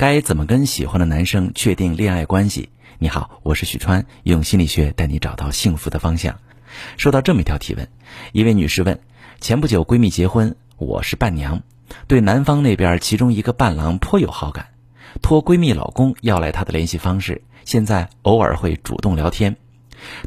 [0.00, 2.70] 该怎么跟喜欢的男生确定恋爱关系？
[2.98, 6.40] 你好，我是许川，用心理学带你找到幸福的方向。
[6.96, 7.86] 收到这么一条提问，
[8.32, 8.98] 一位女士问：
[9.42, 11.60] 前不久闺蜜结婚，我是伴娘，
[12.06, 14.68] 对男方那边其中一个伴郎颇有好感，
[15.20, 19.54] 托闺蜜老公要来他的联系方式，现在偶尔会主动聊天。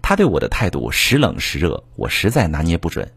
[0.03, 3.11] 他对我的态度时冷时热，我实在拿捏不准。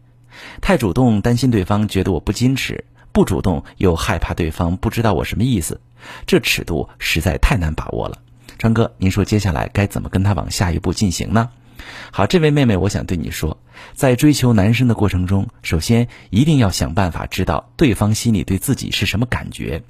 [0.59, 2.83] 太主动，担心对方觉得我不矜持；
[3.17, 5.81] 不主动，又害怕对方不知道我什么意思。
[6.27, 8.19] 这尺度实在太难把握了。
[8.59, 11.49] 川哥，您说接下来该怎么跟他往下一步进行呢？
[12.11, 13.57] 好，这位妹妹，我想对你说，
[13.95, 19.81] 在追求男生的过程中，首先一定要想办法知道对方心里对自己是什么感觉。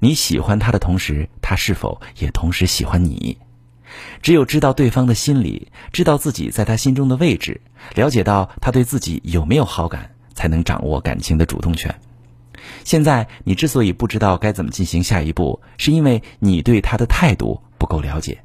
[0.00, 3.38] 你喜欢他的同时，他是否也同时喜欢你？
[4.20, 7.60] 只有知道对方的心理，知道自己在他心中的位置，
[7.94, 11.94] 了解到他对自己有没有好感，才能掌握感情的主动权。
[12.84, 18.42] 现在你之所以不知道该怎么进行下一步，是因为你对他的态度不够了解，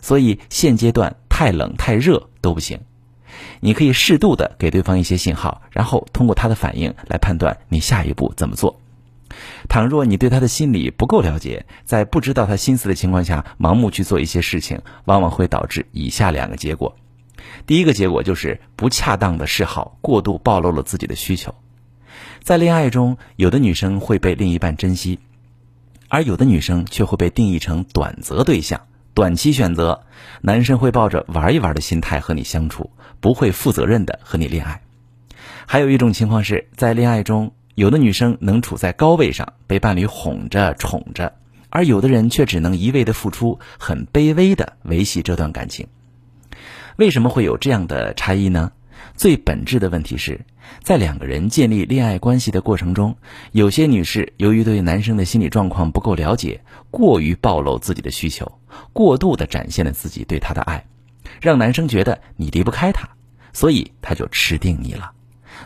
[0.00, 2.80] 所以现阶段太冷太热都不行。
[3.60, 8.80] 你可以适度的给对方一些信号，然后通过他的反应来判断你下一步怎么做。
[9.68, 16.96] 倘若你对他的心理不够了解，在不知道他心思的情况下盲目去做一些事情，往往会导致以下两个结果。
[17.66, 21.54] 第一个结果就是不恰当的示好，过度暴露了自己的需求。
[22.42, 25.18] 在恋爱中，有的女生会被另一半珍惜，
[26.08, 28.80] 而有的女生却会被定义成短择对象、
[29.14, 30.02] 短期选择。
[30.40, 34.80] 男生会抱着玩一玩的心态和你相处，不会负责任的和你恋爱。
[35.66, 37.52] 还有一种情况是在恋爱中。
[37.74, 41.34] 有的女生能处在高位上，被伴侣哄着宠着，
[41.70, 45.86] 而有的人却只能一味的付出，很卑微的维系这段感情。
[46.96, 48.72] 为什么会有这样的差异呢？
[49.16, 50.40] 最本质的问题是
[50.82, 53.16] 在两个人建立恋爱关系的过程中，
[53.52, 56.60] 有些女士由于对男生的心理状况不够了解，
[56.90, 58.50] 过于暴露自己的需求，
[58.92, 60.84] 过度的展现了自己对他的爱，
[61.40, 63.08] 让男生觉得你离不开他，
[63.52, 65.10] 所以他就吃定你了。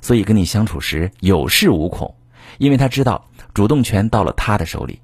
[0.00, 2.14] 所以跟你相处时有恃无恐，
[2.58, 5.00] 因为他知道主动权到了他的手里。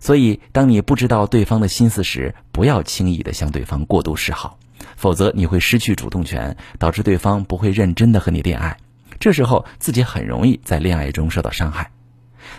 [0.00, 4.58] 所以当你不知道对方的心思时，不要轻易的向对方过度示好，
[4.96, 8.76] 否则你会失去主动权，导致对方不会认真的和你恋爱。
[9.20, 11.90] 这时候自己很容易在恋爱中受到伤害。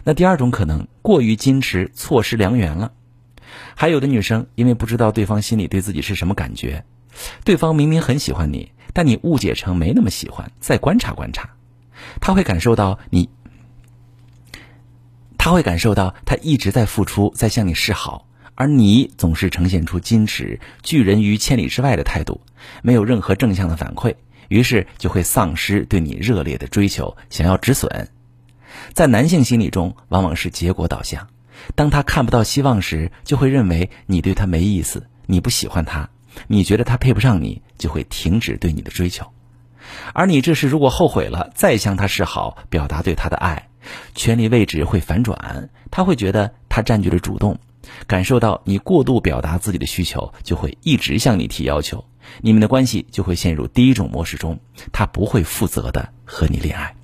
[0.04, 2.92] 那第二种可能，过于矜持，错失良缘了。
[3.76, 6.84] 还有的女生因为不知道对方心里对自己是什么感觉，
[7.44, 8.72] 对方明明很喜欢你。
[8.96, 11.50] 但你误解成没那么喜欢，再观察观察，
[12.22, 13.28] 他会感受到你，
[15.36, 22.42] 他会感受到他一直在付出，在向你示好，而你总是呈现出矜持、拒人于千里之外的态度，
[22.82, 24.16] 没有任何正向的反馈，
[24.48, 28.10] 于是就会丧失对你热烈的追求，想要止损。
[28.94, 31.28] 在男性心理中，往往是结果导向，
[31.76, 36.10] 当他看不到希望时，就会认为你对他没意思，你不喜欢他。
[36.48, 39.28] 你觉得他配不上你，就会停止对你的追求，
[40.14, 43.70] 而你这时如果后悔了，再向他示好，表达对他的爱，
[44.16, 47.60] 权力位置会反转，他会觉得他占据了主动，
[48.08, 52.06] 感受到你过度表达自己的需求，就会一直向你提要求，
[52.42, 54.60] 你们的关系就会陷入第一种模式中，
[54.92, 56.96] 他不会负责的和你恋爱。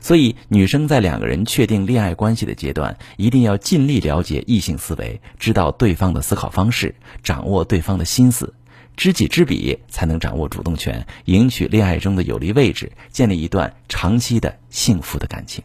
[0.00, 8.54] 所以，女生在两个人确定恋爱关系的阶段，一定要尽力了解异性思维，知道对方的思考方式，掌握对方的心思，
[8.96, 15.64] 知己知彼，才能掌握主动权，赢取恋爱中的有利位置，建立一段长期的幸福的感情。